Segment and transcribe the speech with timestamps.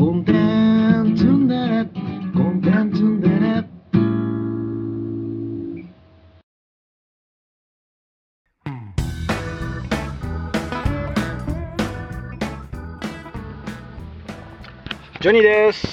[0.00, 1.84] コンテンツンデレ
[2.32, 3.68] コンテンツンデレ
[15.20, 15.86] ジョニーです。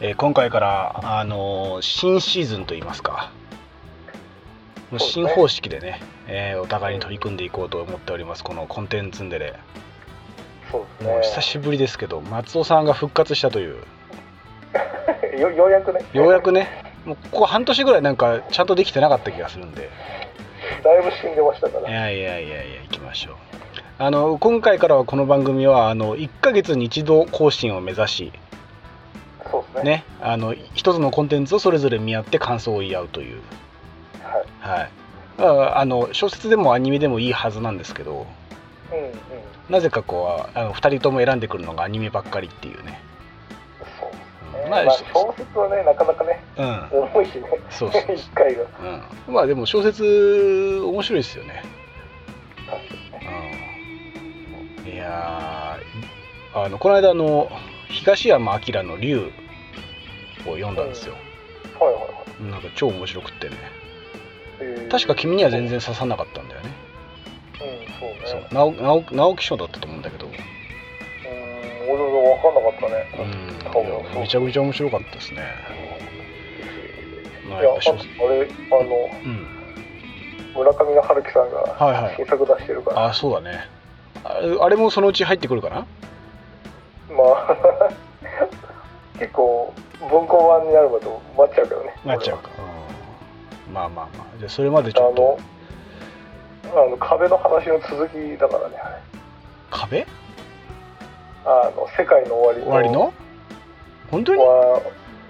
[0.00, 3.32] えー今回から、あのー新シーズンといいますか。
[4.92, 5.26] もうそうですね。
[5.26, 8.44] 新方式でねえーお互いに取り組んでいこうと思っております。
[8.44, 9.54] このコンテンツンデレ、
[10.74, 11.20] そうですね。
[11.22, 13.76] 久しぶりですけど松尾さんが復活したという
[15.38, 16.00] よようやくね。
[16.12, 16.68] ようやくね
[17.04, 19.90] もうここ半年ぐらいなんかちゃんとできてなかった気がするんで
[20.82, 21.90] だいぶ死んでましたかいら。
[21.90, 23.34] やいやいやいや行きましょう
[23.98, 28.32] あの今回からはこの番組はあの1ヶ月に一度更新を目指し
[29.50, 29.90] そうですね。
[29.92, 33.40] ねあの一つのコンテンツをそれぞれ見合って感想を言い合うという
[34.60, 34.78] はい。
[34.78, 34.88] はい
[35.36, 38.26] ああの小説でもアニメでもいいはずなんですけど
[38.94, 39.12] うんうん。
[39.70, 43.00] なぜかこうあの2人とも選んでくるのがアニメばっかりっていうね
[44.00, 44.70] そうですね。
[44.70, 47.44] まあまあ、小説はね、なかなかね、うん重いしね。
[47.70, 48.62] そうそうそう一回が。
[49.28, 51.62] うん、まあでも小説面白いですよね、
[52.66, 54.78] 確かにね。
[54.84, 57.50] うん、いやーあのこの間あの
[57.88, 59.32] 東山明の「竜」
[60.46, 61.14] を読んだんですよ、
[61.80, 62.08] はいはいは
[62.48, 62.50] い。
[62.50, 63.56] なんか超面白くってね
[64.60, 66.83] えー確か君には全然刺さなかったんだよねうん、
[68.00, 68.16] そうね。
[68.24, 68.46] そう。
[68.52, 70.32] 直直直木賞だったと思うんだけど、うん、
[71.90, 73.06] 俺は分かんなかったね。
[74.14, 75.42] うん、めちゃめちゃ面白かったですね、
[77.48, 77.88] まあ、いや、ああれ、
[78.70, 79.46] あの、うん。
[80.54, 82.14] 村上春樹さんがはいはい。
[82.16, 83.68] 新作出してるから、あそうだね。
[84.24, 85.86] ああれもそのうち入ってくるかな？
[87.10, 87.90] まあ、
[89.18, 89.72] 結構、
[90.10, 91.06] 文庫版になるまで
[91.36, 91.94] 待っちゃうけどね。
[92.04, 92.50] なっちゃうか、
[93.68, 94.26] うん、まあまあまあ。
[94.38, 95.38] じゃあそれまでちょっと
[96.76, 98.76] あの壁の話の続きだからね。
[98.76, 98.96] あれ
[99.70, 100.06] 壁？
[101.44, 103.12] あの世界の終わり終わりの？
[104.10, 104.40] 本当に？
[104.40, 104.82] は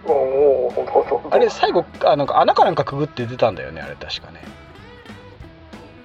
[0.07, 1.19] うんもうほんとほんと。
[1.19, 4.43] ほんとあれ最後あなんか穴かなんかくぐって出たんだよねあれ確かね。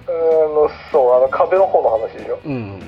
[0.06, 2.40] あのそうあの壁の方の話でしょ。
[2.44, 2.82] うんうんうん。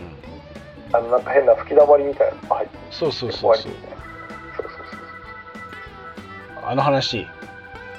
[0.92, 3.72] あのなんか変な吹き溜まりみたいなのが入ってそうそう終そうそう。
[3.72, 3.80] わり。
[3.80, 3.96] みたいな
[4.56, 4.72] そうそう
[6.56, 7.26] そうあの話。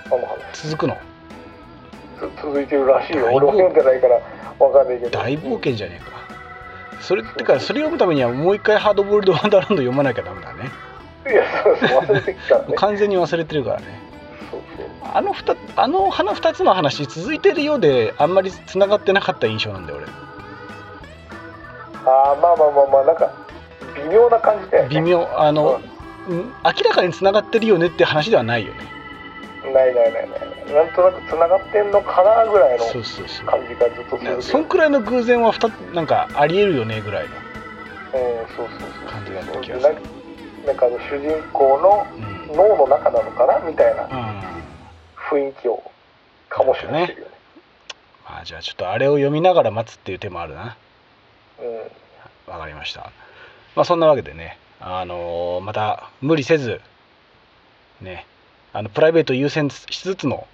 [0.09, 0.67] その話。
[0.69, 0.97] 続くの？
[2.19, 3.29] つ続いてるらしいよ。
[3.33, 4.19] 俺も読んでないから
[4.63, 5.11] わかんないけど。
[5.11, 6.13] 大冒険じゃねえか。
[7.01, 10.71] それってかそれ読むためにはもう一回ハードボイルドワンダーランド読まなきゃダメだね。
[11.25, 11.43] いや
[12.75, 14.01] 完全に忘れてるからね。
[15.13, 15.35] あの
[15.75, 19.99] あの花2つの話続いてるようであんまり繋がってなかった印象なんだよ
[22.05, 23.31] ああまあまあまあまあなんか
[23.95, 24.89] 微妙な感じだよね。
[24.91, 25.29] 俺微妙。
[25.37, 25.81] あの、
[26.27, 28.79] うん明らかに繋がってるよねって話ではないよね
[29.71, 30.73] ないないないない。
[30.73, 32.93] なんとなく繋がってんのかなぐらいの感
[33.67, 34.41] じがずっとする。
[34.41, 37.35] そんくらいの偶然は2つなんかありえるよねぐらいの
[39.09, 39.93] 感じだった気がする。
[39.93, 42.07] ななんか主人公の
[42.49, 44.43] うん、脳の中なのかなみたいなうん。
[45.17, 45.91] 雰囲気を
[46.49, 47.33] 醸し出してるよね。
[48.25, 50.77] まあじゃあちょっとあれを読みながら待つっていう手もあるな。
[51.61, 52.51] うん。
[52.53, 53.11] わかりました。
[53.75, 54.57] まあそんなわけでね。
[54.79, 56.81] あのーまた無理せず
[58.01, 58.25] ね
[58.73, 60.47] あのプライベート優先しつつも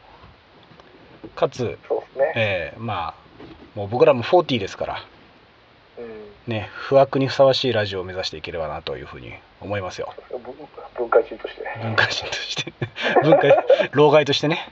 [1.35, 3.29] かつ、ね、えーまあ
[3.75, 5.05] もう僕らも40ですから
[5.97, 10.13] うん、ね不惑にふさわしいラジオを目指していければなというふうに思いますよ。
[10.29, 10.53] ぶ
[10.97, 11.63] 文化人として。
[11.81, 12.73] 文化人として。
[13.23, 13.41] 文化
[13.91, 14.69] 老害としてね。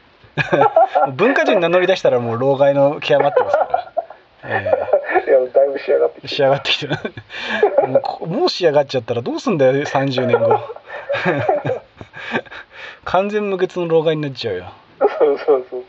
[1.16, 3.94] 文化人に名乗り出したらもう老害の極まってますから、
[4.46, 4.62] え
[5.28, 6.96] いやだいぶ仕上がってきてー仕上がってきてる。
[7.88, 10.60] もうこもう仕上がっちゃったらどうすんだよ30年後
[13.08, 14.74] 完全無欠の老害になっちゃうよ。
[15.00, 15.84] そうそうそう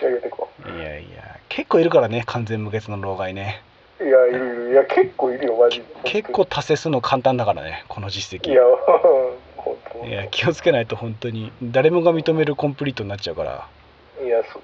[0.00, 1.38] 仕上げていこいやいや。
[1.48, 3.62] 結構いるからね完全無欠の老害ね。
[4.00, 4.72] ういやいるいる。
[4.72, 5.84] いや結構いるよマジで。
[6.02, 8.50] 結構達成するの簡単だからねこの実績。
[8.50, 8.62] いや
[9.56, 11.52] 本当いや気をつけないと本当に。
[11.62, 13.68] 誰もが認めるコンプリートになっちゃうから。
[14.20, 14.62] いやそうそう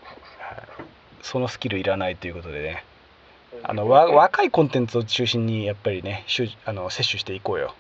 [1.23, 2.85] そのスキルいらないということでね。
[3.53, 6.25] そうあのわ若いコンテンツを中心にやっぱりね
[6.65, 7.77] あの摂取していこうよ。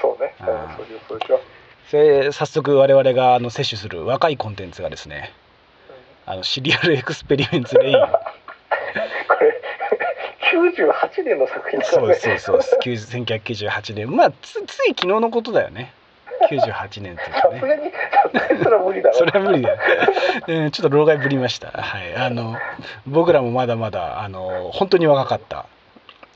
[0.00, 0.32] そうね。
[0.38, 1.40] あーうんそうそう
[2.32, 5.32] 早速我々があの摂取する若いコンテンツがですね
[6.24, 7.98] あのシリアルエクスペリメンツレインこ
[9.40, 9.60] れ
[10.52, 12.78] 98年の作品だそうそうですそうです。
[12.82, 14.14] 90 1998年。
[14.14, 15.92] まあつつい昨日のことだよね。
[16.50, 17.92] 98年って言うさとね
[18.62, 19.78] それは無理だろそれは無理だよ、
[20.48, 21.70] うんちょっと老害ぶりました。
[21.70, 22.14] はい。
[22.16, 22.56] あの
[23.06, 25.66] 僕らもまだまだあの本当に若かった。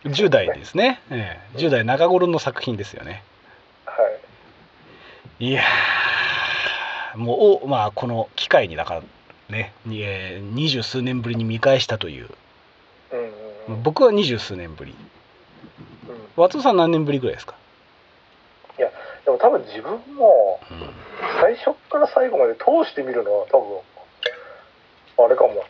[0.05, 1.59] 10代ですね、ええ。
[1.59, 3.11] 10代中頃の作品ですよね。
[3.13, 3.19] は
[5.39, 9.03] いいやーもうおまあこの機会にだから
[9.51, 12.29] ね二十数年ぶりに見返したという。
[13.13, 13.27] うんうん
[13.77, 13.83] うん。
[13.83, 14.95] 僕は二十数年ぶり。
[16.09, 16.29] うん。
[16.37, 17.55] 松尾さん何年ぶりぐらいですか？
[18.79, 20.91] でも多分自分もうん。
[21.41, 23.59] 最初から最後まで通してみるのは多
[25.19, 25.65] 分あれかも。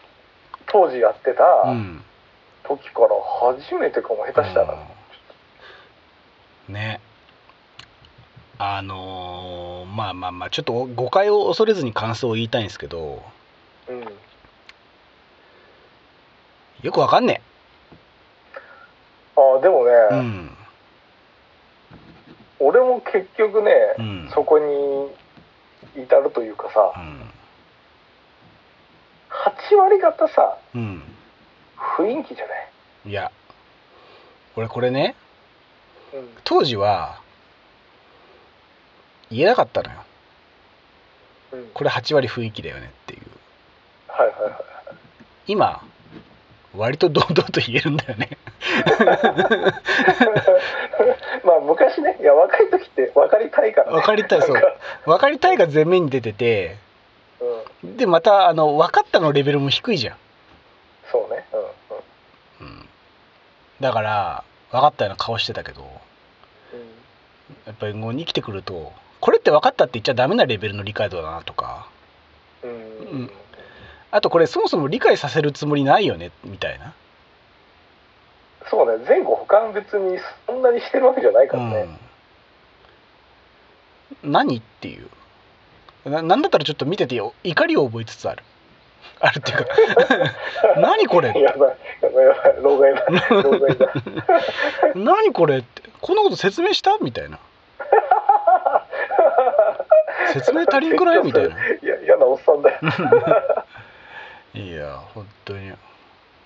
[0.68, 2.04] 当時やってたうん。
[2.64, 3.08] 時から
[3.54, 4.86] 初めてかも下手したら、
[6.68, 6.74] うん。
[6.74, 7.00] ね
[8.58, 13.22] あのーまあまあまあちょっと誤解を恐れずに感想を言いたいんですけど
[13.88, 14.04] うん、
[16.82, 17.42] よくわかんね
[19.36, 20.50] ああでもね、えうん。
[22.58, 24.30] 俺も結局ね、うん。
[24.32, 27.20] そこに至るというかさうん。
[29.30, 31.02] 8割方さうん。
[31.98, 32.68] 雰囲気じゃない、
[33.06, 33.30] いや
[34.56, 35.14] 俺これね
[36.14, 37.20] うん、当時は
[39.30, 39.96] 言えなかったのよ。
[41.52, 43.22] うん、これ8割雰囲気だよねっていう。
[44.08, 44.52] はいはいはい
[45.48, 45.80] 今
[46.76, 48.30] 割と堂々と言えるんだよね。
[51.44, 54.62] まあ昔ねいや若い時って分かりたいから、ね、分かりたいそう。
[55.06, 56.76] 分かりたいが前面に出てて
[57.82, 60.16] うん、でまたあの分かったのレベルも低いじゃん、
[61.10, 61.44] そうね。
[62.60, 62.66] うん。
[62.66, 62.88] うん、
[63.80, 65.88] だから分かったような顔してたけどうん。
[67.66, 71.88] やっぱりもう生きてくるとこれって分かったって言っちゃダメなレベルの理解度だなとか。
[72.62, 72.70] うん。
[72.70, 72.74] う
[73.24, 73.30] ん。
[74.10, 76.94] あとこれそもそも理解させるつもりないよねみたいな、
[78.70, 79.04] そうね。
[79.06, 81.98] 前後補完別にそんなにしてるわけじゃないからね、
[84.24, 85.08] うん、何っていう。
[86.08, 87.34] ななんだったらちょっと見ててよ。
[87.42, 88.44] 怒りを覚えつつある。
[89.20, 89.64] あるっていうか。
[90.80, 91.42] 何これやばい。
[91.42, 92.54] やばいやばい。
[92.62, 93.06] 老害だ。
[93.30, 93.92] 老害だ。
[94.94, 95.82] 何これって。
[96.00, 96.96] こんなこと説明した？
[96.98, 97.38] みたいな
[100.32, 101.24] 説明足りんくらい？
[101.24, 101.54] みたいな。
[101.54, 102.78] いや嫌なおっさんだよ。
[104.54, 105.72] いや本当に。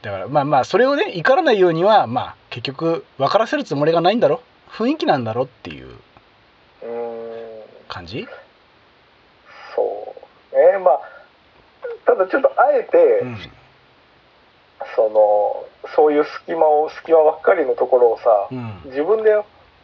[0.03, 4.41] だからまあまあそれをね怒らないようにはまあ結局分からせるつもりがないんだろ？
[4.71, 5.95] 雰囲気なんだろっていう。
[7.89, 8.27] 感じ？
[9.75, 10.15] そ
[10.53, 10.79] うね。
[10.79, 11.01] まあ
[12.07, 13.39] ただちょっとあえて、うん。
[14.97, 18.81] そのそういう隙間を隙間ばっかりのところをさ、うん。
[18.87, 19.37] 自分で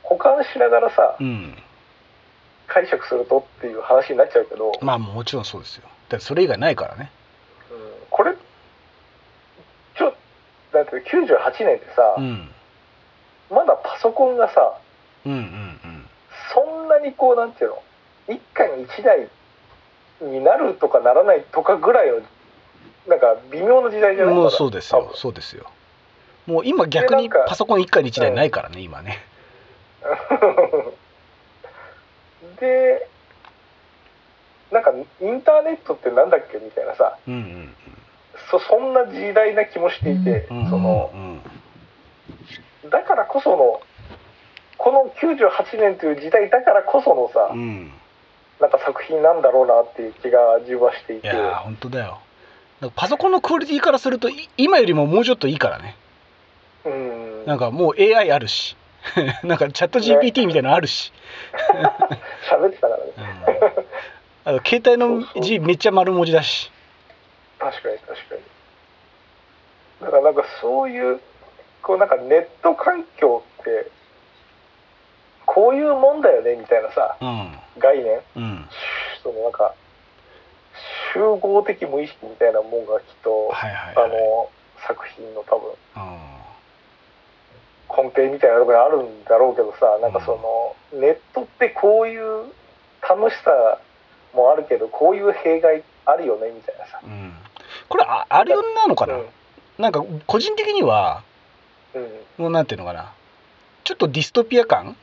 [0.03, 1.63] 保管しながらさうん
[2.77, 5.89] 解釈するとっていう話になっちゃうけど、まあもちろんそうですよ。
[6.11, 7.11] だそれ以外ないからね。
[7.71, 7.79] うん
[8.11, 8.35] これ
[9.97, 10.13] ちょ
[10.73, 12.51] だって98年ってさ、うん。
[13.51, 14.75] まだパソコンがさ
[15.25, 16.07] うんうんうん。
[16.53, 17.83] そんなにこうなんていうの
[18.29, 19.27] 一家に一台
[20.21, 22.21] になるとかならないとかぐらいの
[23.09, 24.35] なんか微妙な時代じゃない？
[24.35, 25.13] もうそうですよ。
[25.15, 25.65] そうですよ。
[26.45, 29.25] もう今逆にパソコン1回に1台ないからね今ね
[32.61, 33.09] で
[34.71, 36.59] なんかインターネットってなんだっけ？
[36.59, 37.17] みたいなさ。
[37.27, 37.75] うんうん
[38.51, 41.11] そそんな時代な気もしていて、うんその
[42.85, 42.91] うん。
[42.91, 43.81] だからこその
[44.79, 47.91] この98年という時代だからこそのさ、うん。
[48.61, 51.27] なんか作品なんだろうなっていう気が自分はしていて。
[51.27, 52.21] いやー本当だよ。
[52.95, 55.97] パソコンのクオリティからするとい今よりももうちょっといいからね。
[56.85, 57.47] うん。
[57.47, 58.77] なんかもう AI あるし
[59.45, 61.13] なんかチャット GPT みたいなのあるし、
[62.51, 63.13] 喋ってたからね。
[64.47, 66.71] うん、あと携帯の字めっちゃ丸文字だし。
[67.59, 68.41] 確かに確かに。
[70.03, 71.21] だからなんかそういう
[71.83, 73.91] こうなんかネット環境って
[75.47, 77.59] こういうもんだよねみたいなさうん。
[77.79, 78.21] 概念。
[78.37, 78.69] うん。
[79.23, 79.75] そのなんか
[81.13, 84.05] 集合的無意識みたいなもんがきっと、はいはいはい。
[84.05, 84.51] あの
[84.87, 85.71] 作品の多分。
[85.97, 86.26] うん
[87.89, 90.33] 根底みたいなところにあるんだろうけどさなんかそ
[90.93, 92.45] の、ネットってこういう
[93.03, 93.79] 楽しさ
[94.35, 97.33] もあるけどこういう弊害あるよねみたいなさ、うん。
[97.89, 99.27] これああれなのかな、うん。
[99.79, 101.23] なんか個人的には
[101.95, 103.13] うん、もうなんていうのかな？
[103.85, 104.97] ちょっとディストピア感？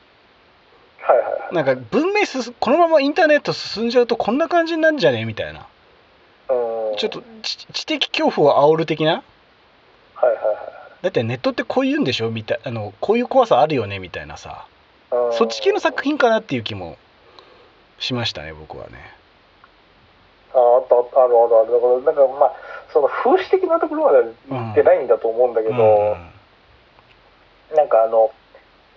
[1.00, 1.54] はいはいはい。
[1.54, 5.24] なんか文明すすこのままインターネット進んじゃうとこんな感じになんじゃね？
[5.24, 5.66] みたいな。
[6.50, 6.96] うん。
[6.96, 9.24] ちょっと知知的恐怖を煽る的な？
[10.14, 10.56] はいはいはい
[11.04, 14.66] だってネットってこういうんでしょみたいあのこういう怖さあるよねみたいなさ。
[14.68, 14.74] うん
[15.34, 16.96] そっち系の作品かなっていう気も
[18.00, 18.94] しましたね僕はね。
[20.54, 21.72] ああったあるあるある。
[21.72, 21.92] だから
[22.26, 22.52] なんかまあ
[22.92, 24.30] その風刺的なところまでは行
[24.72, 25.76] ってないんだと思うんだけど、う
[27.74, 27.76] ん。
[27.76, 28.32] なんかあの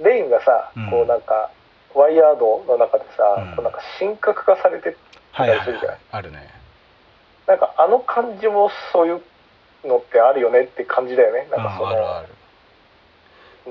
[0.02, 0.90] レインがさ、うん。
[0.90, 1.52] こうなんか
[1.94, 3.56] ワイヤードの中でさ、うん。
[3.58, 4.96] こうなんか神格化されて
[5.34, 6.00] はいはいはするじゃないい。
[6.12, 6.50] あるね。
[7.48, 9.22] なんかあの感じもそういう
[9.86, 11.48] のってあるよねって感じだよね。
[11.52, 12.26] うんなんかその、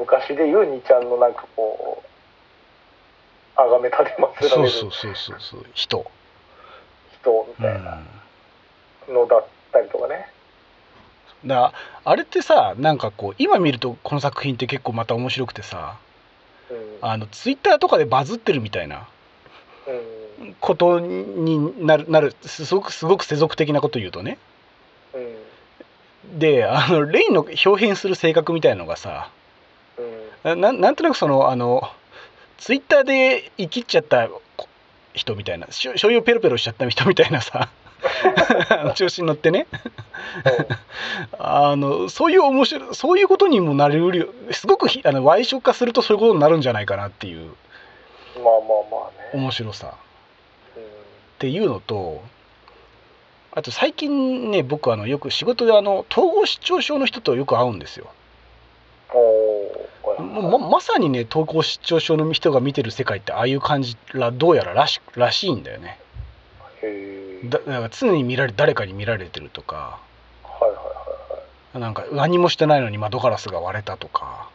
[0.05, 2.07] 昔で言う2ちゃんのなんかこう
[3.57, 5.67] 崇め立てまつられるそうそうそうそうそう。
[5.75, 6.11] 人。
[7.23, 7.99] 人みうんたいな
[9.09, 10.29] のだったりとかね、
[11.45, 11.73] だから
[12.05, 15.97] あれってさなんかこう今見るとこの作品って結構また面白くてさ
[16.69, 19.07] うん、あのツイッターとかでバズってるみたいな
[20.41, 20.55] うん。
[20.61, 24.33] ことになるなるすごくすごく世俗的なこと言うとね。
[24.33, 24.56] うん
[26.35, 29.31] であのレイの表変する性格みたいのがさ
[30.45, 30.61] うん。
[30.61, 31.89] ななんとなくそのあの
[32.59, 34.29] ツイッターで生きっちゃった
[35.15, 37.69] 人みたいなしょ醤油をペロペロしちゃった人みたいなさ
[38.95, 39.67] 調子に乗ってね。
[41.39, 47.55] あのそういう面白いそういうことにもなりうるよすごくひあの歪色化するとそういうことになるんじゃないかなっていう
[48.37, 48.51] まあまあ
[48.91, 49.43] まあね。
[49.43, 49.95] 面白さ。
[50.77, 50.83] うん。
[50.83, 50.87] っ
[51.39, 52.23] ていうのと
[53.57, 58.13] あと最近ね僕あのよく仕事であの統合失調症の人とよく会うんですよ。
[60.19, 65.99] ままさにね統合失調症の人が見てる世界ってああいう感じらどうやららしらしいんだよね。
[67.49, 70.01] だだから常に見られ誰かに見られてるとか
[70.43, 70.79] はいはいはい
[71.73, 74.51] はいなんか何もしてないのに窓ガラスが割れたとか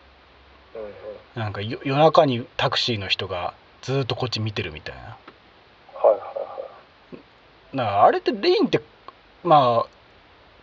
[0.76, 0.90] うんうん
[1.36, 5.18] なんかよ夜中にタクシーの人がずーっとこっち見てるみたいな。
[7.74, 8.82] はいはいはいだからあれってレインって
[9.44, 9.90] まあ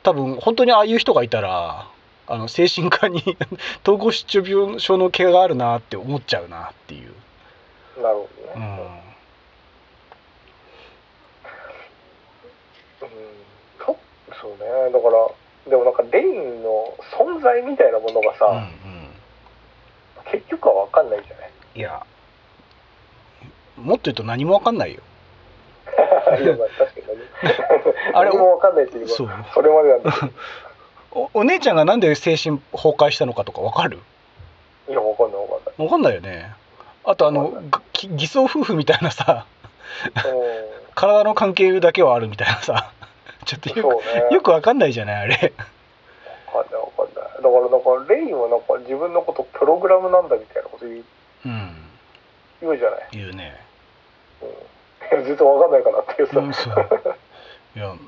[0.03, 1.89] 多分本当にああいう人がいたら
[2.27, 3.23] あの精神科に
[3.83, 7.15] 統合失調病症の怪我があるなって思っちゃうなっていう。
[8.03, 8.53] なるほどね。
[8.57, 8.89] うんうん
[13.79, 13.97] そ
[14.41, 14.93] そうね。
[14.93, 15.29] だから、
[15.71, 18.99] でもなんかレインの存在みたいなものがさ、うんうん
[20.31, 21.51] 結局は分かんないじゃない。
[21.75, 22.07] いや
[23.77, 25.01] もっと言うと何も分かんないよ。
[26.39, 26.98] いや、まあ確か。
[28.15, 30.13] あれ何も分かんないっていうか、そうそれまでなんだ。
[31.13, 33.99] おお姉ちゃんがなんで精神崩壊したのかとか分かる？
[34.89, 35.75] いや、分かんない分かんない。
[35.77, 36.53] 分かんないよね。
[37.05, 37.53] あとあの
[37.95, 39.47] 偽装夫婦みたいなさ
[40.07, 40.21] う
[40.95, 42.91] 体の関係だけはあるみたいなさ
[43.47, 44.27] ちょっとん、よそうね。
[44.29, 45.37] くよく分かんないじゃないあれ。
[46.53, 47.33] 分かんない分かんない。
[47.37, 51.05] だからなんかレインはなんか自分のことプログラムなんだみたいなこと言う
[51.47, 51.77] うん
[52.61, 53.09] 言うじゃない。
[53.13, 53.59] 言うね。
[54.43, 54.53] うん、い
[55.21, 56.41] や全然分かんないかなっていうさ。
[56.41, 56.75] うん、そう
[57.79, 58.01] いやん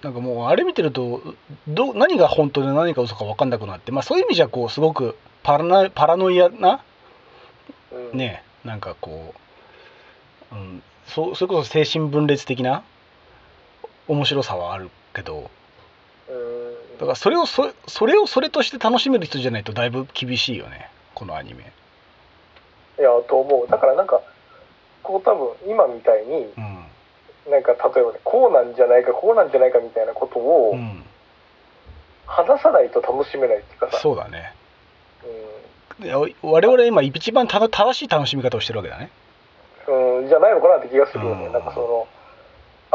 [0.00, 1.20] なんかもうあれ見てると
[1.66, 6.84] ど何が本当で何が嘘か分かんなくなって、まあ、そういう意味じゃこうすごくパラナパラノイアな
[7.92, 9.34] うん、ねなんかこ
[10.52, 12.84] う、うん、そそれこそ精神分裂的な
[14.06, 15.50] 面白さはあるけど
[16.28, 16.98] うん。
[16.98, 21.72] だからそれをそそれをそれとして楽しめる人じゃないとだいぶ厳しいよねこのアニメ。
[22.98, 23.68] いや、と思う。
[23.68, 24.20] だからなんか、
[25.02, 26.85] こう多分今みたいに、うん
[27.50, 31.04] なんか例えばね、こうなんじゃないか、こうなんじゃないかみたいなことをうん、
[32.26, 33.98] 話さないと楽しめないっていうかさ。
[33.98, 34.52] そうだね。
[36.00, 36.12] うで
[36.42, 39.10] 我々は今一番た正しい楽しみ方をしてるわけだね。
[39.88, 41.46] ん、うん、じゃないのかなって気がするよね。
[41.46, 42.06] うんなんかその、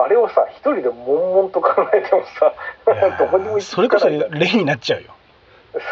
[0.04, 2.54] あれをさ、一人で悶々と考えてもさ
[2.94, 5.16] いや、どこにも行きそれこそ着か例になっちゃうよ。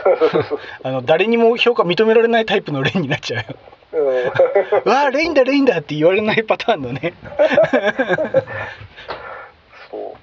[0.04, 3.58] そうそうそう あの誰にも評価認められないタイプのレインになっちゃうよ。
[4.86, 7.14] わあレインだレインだって言われないパターンのね。
[9.90, 10.14] そう。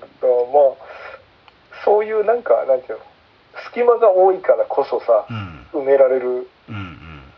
[0.00, 3.04] だからまあ、そういうなんか、なんていうの、
[3.66, 6.48] 隙間が多いからこそさう、ん埋められる。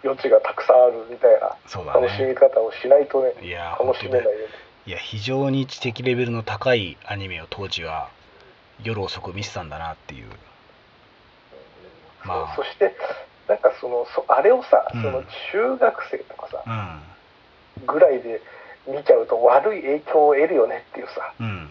[0.04, 1.56] 余地がたくさんあるみたいな
[1.92, 2.34] 楽しみね。
[2.34, 4.36] 方をしないとね、いや楽しめないよね。
[4.86, 8.08] いや非常に知的レベルの高いアニメを当時は
[8.84, 10.26] 夜遅く見てたんだなっていう。
[12.24, 12.94] まあそして、
[13.48, 15.22] なんかその、そあれをさ、うんその
[15.52, 18.40] 中学生とかさ、うんぐらいで
[18.86, 21.68] 見ちゃうと悪い影響を得るよねっていうさ、うん。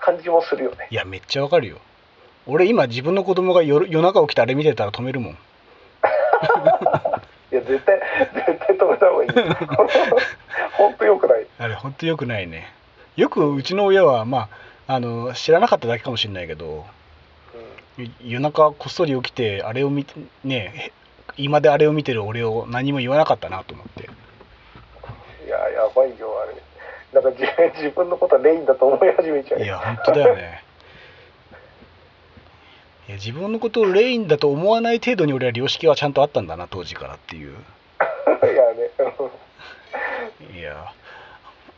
[0.00, 0.88] 感じもするよね。
[0.90, 1.78] いやめっちゃわかるよ。
[2.46, 5.32] 俺今自分の子供が夜夜中起きてあれ見てたら止めるもん。
[7.52, 8.00] いや、絶対、
[8.34, 9.30] 絶対止めた方がいい。
[10.76, 11.46] 本当良くない。
[11.58, 12.72] あれ本当良くないね。
[13.16, 14.48] よくうちの親はま
[14.88, 16.86] ああの知らなかっただけかもしれないけど
[18.22, 20.14] 夜中こっそり起きてあれを見て
[20.44, 20.92] ね
[21.36, 24.08] 今であれを見てる俺を何も言わなかったなと思って
[25.46, 26.62] いや、やばいよ、あれ。
[27.12, 27.44] なんか自
[27.82, 29.60] 自分のことはレインだと思い始めちゃう。
[29.60, 30.62] いや本当だよね
[33.08, 37.56] いや自分のことをレインだと思わない程度に俺は良識はちゃんとあったんだな当時からっていう
[38.44, 40.56] いやね。
[40.56, 40.92] いや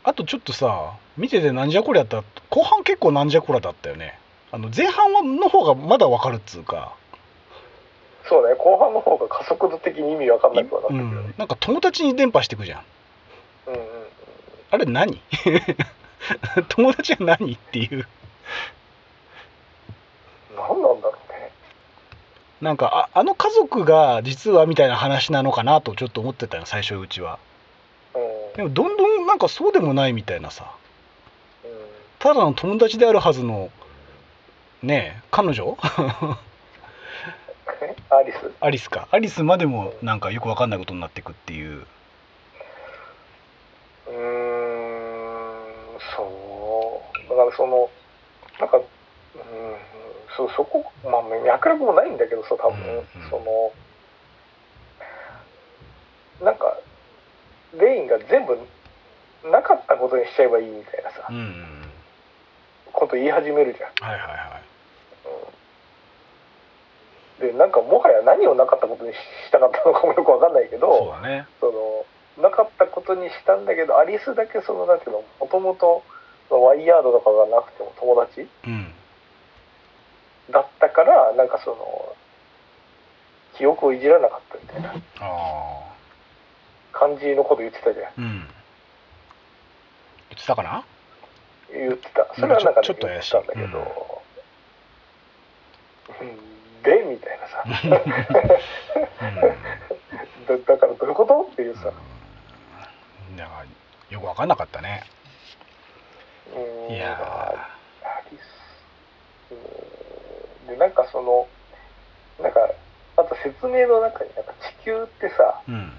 [0.03, 4.19] あとちょっとさ見ててなんじゃこりゃだった後半結構なんじゃこりゃだったよね
[4.53, 6.95] あの前半はの方がまだわかるっつうか。
[8.29, 11.27] そうね、後半の方が加速度的に意味わかんなくはなってうくるよね。
[11.29, 12.83] ん、なんか友達に伝播してくじゃん。
[13.67, 13.79] うんうん
[14.69, 15.21] あれ何？
[16.69, 18.07] 友達は何っていう。
[20.55, 21.51] 何なんだろうね。
[22.61, 27.39] なんかああの家族が実はみたいな話なのかなとちょっと思ってたよ最初うちは。
[28.15, 28.19] う
[28.53, 28.57] ん。
[28.57, 30.71] でもどんどんなんかそうでもないみたいなさ。
[31.63, 31.71] うん。
[32.19, 33.71] ただの友達であるはずの
[34.83, 35.77] ねえ彼女？
[37.81, 38.51] え アリス。
[38.59, 39.07] アリスか。
[39.11, 41.87] アリスまでもなんかよくわかんないことになってくっていう。
[46.15, 47.29] そう。
[47.29, 47.89] だからその
[48.59, 48.83] なんかうん
[50.35, 53.05] そそこまあ脈絡もないんだけどさ多分、うんうん。
[53.29, 53.39] そ
[56.41, 56.77] のなんか
[57.79, 58.59] レインが全部
[59.49, 61.91] なかったことにしちゃえばいいみたいなさ、うんうんうん。
[62.91, 64.09] こと言い始めるじゃん。
[64.09, 64.72] はいはいはい
[67.39, 69.17] でなんかもはや何をなかったことにし
[69.51, 71.47] たかったのかもよくわかんないけそうね。
[71.59, 71.71] そ
[72.37, 76.03] のなかったことにしたんだけどアリスだけそのなんていうのもともと
[76.49, 78.93] ワイヤードとかがなくても友達うん。
[80.51, 82.15] だったからなんかその
[83.57, 84.93] 記憶をいじらなかったみたいな
[86.91, 88.13] 感じのこと言ってたじゃん。
[88.17, 88.47] うん。
[90.29, 90.83] 言ってたかな？
[91.71, 92.27] 言ってた。
[92.35, 93.37] それはなんか、ね、ちょちょっと怪しい。
[93.37, 94.21] んだけど、
[96.21, 96.39] うん、
[96.83, 97.63] でみたいなさ。
[97.65, 97.89] うん。
[100.45, 101.91] だ だからどういうことっていうさ、
[103.29, 103.37] うん。
[103.37, 103.65] だから
[104.09, 105.03] よく分かんなかったね。
[106.55, 106.93] うん。
[106.93, 107.53] いや
[110.67, 111.47] でなんかその
[112.41, 112.59] なんか
[113.17, 115.93] あと説明の中になんか地球ってさーうん。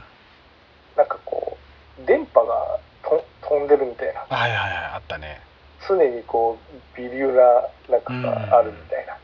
[0.96, 1.56] なんかこ
[2.02, 4.20] う電波がと飛んでるみたいな。
[4.20, 5.40] はいはいはいあったね。
[5.86, 8.22] 常にこう微妙ななんかうん。
[8.22, 9.18] があるみたいな、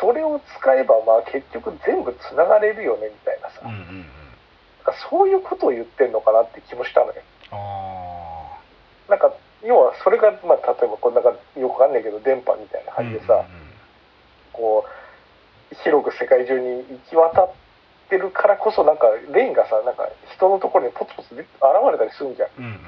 [0.00, 4.00] それを使えばまあ結局全部つながれるよねみたいなさ、うんうんうん。
[4.00, 4.08] なん
[4.84, 7.22] かそういうことを言ってんのかなって気もしたのよ。
[7.50, 8.58] あ
[9.08, 13.44] なんか要はそれが、まあ、例えばこうなんかよくわかんないけど電波みたいなあ感じでさ、
[14.52, 17.52] こう広く世界中に行き渡っ
[18.08, 21.48] てるからこそなんかレインがさなんか人のところにポツポツで現
[21.90, 22.64] れたりするんじゃんうん。
[22.64, 22.80] うんうん。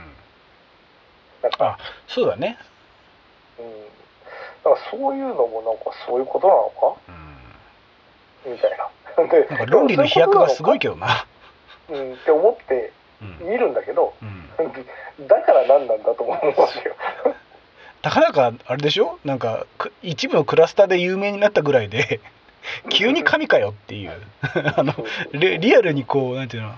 [1.43, 1.65] なんか。
[1.65, 2.59] あそうだね。
[3.59, 4.08] うん
[4.69, 7.01] だからそういうのもなんかそういうことなのか？
[8.47, 8.53] うん。
[8.53, 8.89] みたいな。
[9.29, 11.27] でなんか論理の飛躍がすごいけどな。
[11.89, 13.49] ど、うん、って思ってうん。
[13.49, 14.49] 見るんだけどうん。
[15.27, 16.95] だから何なんだと思うんですよ。
[18.03, 19.19] たかだかあれでしょ？
[19.25, 22.21] なんかく一部のクラスターで有名になったぐらいで
[22.91, 24.13] 急に神かよっていう。
[24.77, 24.95] あの
[25.33, 26.75] リリアルにこうなんていうの？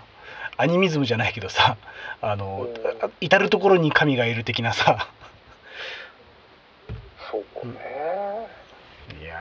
[0.56, 1.76] アニミズムじゃないけどさ
[2.22, 3.12] あのうん。
[3.20, 5.08] 至る所に神がいる的なさ
[7.62, 7.78] そうね、
[9.20, 9.36] いや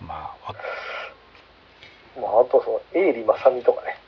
[0.00, 0.54] ーまあわ
[2.20, 3.98] まあ、あとその永利正美とかね。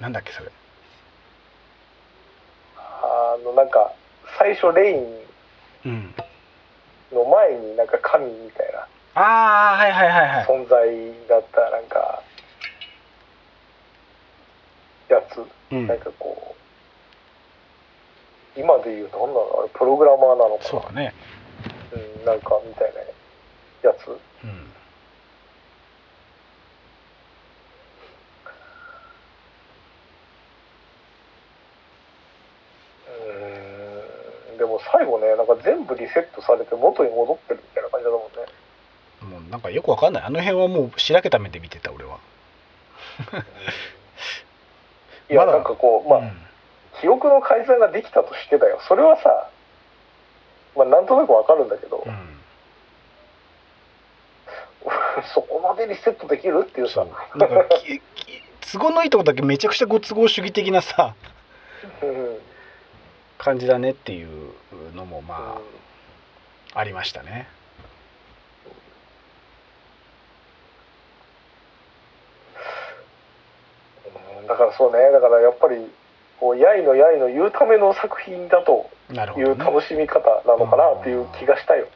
[0.00, 0.50] なんだっけそれ。
[2.76, 3.92] あのなんか
[4.38, 5.06] 最初レイン
[5.86, 6.14] うん。
[7.12, 8.86] の前になんか神みたいな
[9.20, 10.46] ああはいはいはいはい。
[10.46, 10.86] 存在
[11.28, 12.22] だったなんか
[15.08, 15.86] やつ、うん。
[15.86, 16.54] なんかこう
[18.58, 21.14] 今で言うと何なのあれプログラマーなのかそうだね。
[21.94, 24.08] なうん、なんかみたいなやつ。
[24.08, 24.68] うん。
[34.58, 39.38] でも最後ねなんか全部リセットされて元に戻ってるみたいな感じだもんね。
[39.38, 40.24] もうなんかよくわかんない。
[40.24, 42.18] あの辺はもうしらけた目で見てた俺は。
[45.30, 46.47] いや、なんかこうまあ、うん
[47.00, 48.80] 記憶の改ざんができたとしてだよ。
[48.88, 49.50] それはさ
[50.76, 52.38] まあなんとなくわかるんだけど、うん。
[55.34, 57.04] そこまでリセットできるっていうさ。
[57.34, 57.64] なんか
[58.72, 61.14] 都合のいいとこだけめちゃくちゃご都合主義的なさ
[62.02, 62.38] うん。
[63.38, 64.52] 感じだねっていう
[64.94, 65.58] のもま
[66.74, 67.48] あありましたね。
[74.40, 74.46] うん。
[74.46, 75.10] だからそうね。
[75.10, 75.90] だからやっぱり
[76.40, 81.90] こうやいのやいの言うための作品だというなるほど、ね、楽しみ方なのかなっていう気がしたよね。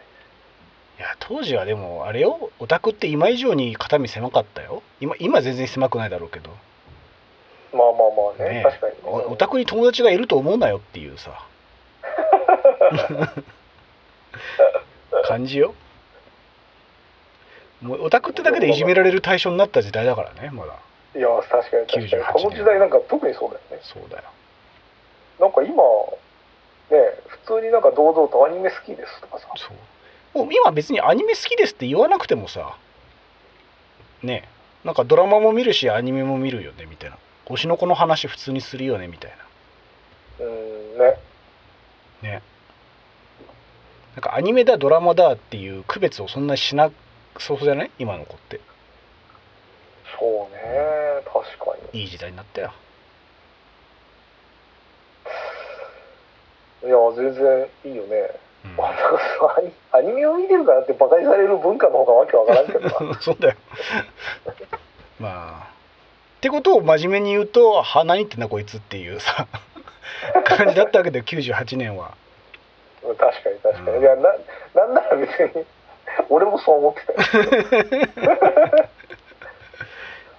[0.99, 2.51] いや当時はでもあれよ。
[2.59, 4.83] オタクって今以上に肩身狭かったよ。
[5.01, 6.51] 今今全然狭くないだろうけど。
[7.73, 7.99] まあま
[8.43, 8.57] あまあね。
[8.57, 11.47] ね確かにおオタクに友達がいると思うなよっていうさ。
[15.25, 15.75] 感じよ。
[17.83, 20.75] もうオタクってだけでいじめられる対象になった時代だからねまだ
[21.15, 22.23] いや確かに確かに。
[22.23, 23.81] 98この時代なんか特にそうだよね。
[23.83, 24.25] そうだよ。
[25.41, 25.75] なんか今
[26.91, 29.47] ね普通になんか堂々とアニメ好きですとかさ。
[29.57, 29.69] そ
[30.35, 30.39] う。
[30.39, 32.79] もう今別にアニメ好きですって言わなくてもさ
[34.23, 34.49] ね
[34.85, 37.19] なんかドラマも見るしアニメも見るよねみたいな。
[37.47, 39.33] 推しの子の話普通にするよねみたい
[40.41, 41.19] うんね。
[42.23, 42.43] なね。
[44.15, 46.91] なんかアニメだドラマだっていう区別をそんなにしな
[47.39, 47.91] そうじゃない？
[47.99, 48.61] 今の子って
[50.19, 52.01] そうね確かに。
[52.01, 52.73] いい時代になったよ。
[56.85, 58.31] いや全然いいよね。
[58.65, 58.77] うん。
[58.77, 59.63] まあ、なんか
[59.93, 63.15] アニメを見てるからってバカにされる文化の方がわけわからんけどな。
[63.21, 63.57] そうだよ。
[65.21, 65.73] まあ
[66.39, 69.47] ってことを真面目に言うと「は何言ってんだこいつ」っていうさ
[70.45, 72.15] 感じだったわけだよ98年は。
[73.05, 74.03] うん確かに確かに、うん。
[74.03, 74.35] いやな
[74.75, 75.65] なんなら別に
[76.29, 78.89] 俺もそう思ってたよ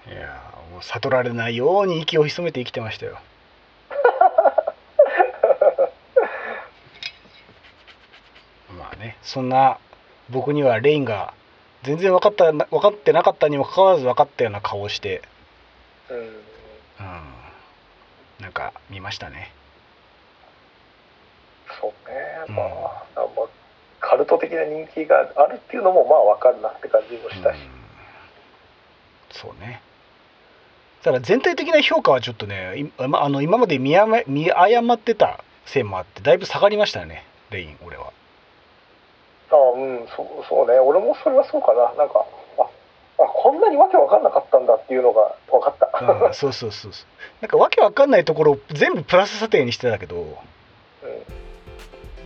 [0.06, 3.18] いやーもう悟られないように息を潜めて生きてましたよ。
[8.76, 9.78] まあねそんな
[10.30, 11.32] 僕にはレインが
[11.84, 15.22] 全然分かった分かってなかったにもかかわらず分かったような顔をして、
[16.10, 16.18] うん。
[16.18, 16.34] うん、
[18.40, 19.50] なんか見ましたね。
[21.80, 22.14] そうね。
[22.48, 22.66] まあ、
[23.16, 23.48] まあ
[24.00, 27.62] カルト的な人気があるっていうのもまあわかるなって感じもしたし、うん。
[29.30, 29.80] そうね
[31.04, 38.10] ただ全体的な評価はちょっとねいまあの今まで見誤ってたせいもあってだいぶ下がりましたねレイン俺は。
[39.50, 40.78] ああうんそうそうね。
[40.80, 41.94] 俺もそれはそうかな。
[41.94, 42.24] なんか
[42.58, 47.06] ああこんなにわけわかんなかったんだっていうのが分かった、うんそうそうそうそう。
[47.42, 50.34] なんかわけわかんないところを全部プラス査定にしてたけどうん。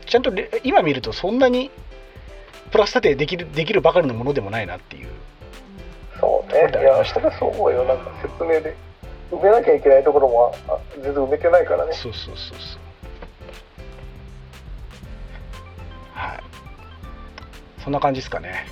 [0.07, 1.73] ちゃんとレ今見るとそんなに
[2.71, 5.09] プラス査定できるできるばかりのものでもないなっていう
[6.67, 6.81] ね。
[6.81, 7.85] いやそれはそう思うよ。
[7.85, 8.77] なんか説明で。
[9.31, 11.93] 埋めなきゃいけないところもあ全然埋めてないからね。
[11.93, 12.81] そうそうそうそう。
[16.15, 16.39] はい。
[17.83, 18.67] そんな感じですかね。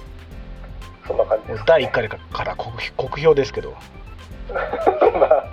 [1.07, 2.72] そんな感じね、第1回から国
[3.11, 3.75] 国評ですけど。
[4.51, 5.44] まあ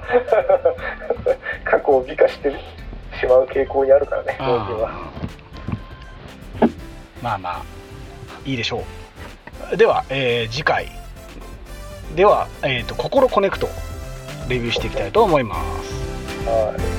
[1.69, 2.51] 過去を美化して
[3.19, 4.37] しまう傾向にあるからね
[7.21, 7.61] まあまあ
[8.45, 8.83] いいでしょ
[9.71, 9.77] う。
[9.77, 11.02] では、えー次回
[12.15, 13.67] では、えーと「心コネクト」
[14.47, 16.47] レビューしていきたいと思います。
[16.47, 16.92] はい。